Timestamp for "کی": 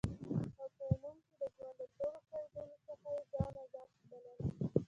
1.25-1.33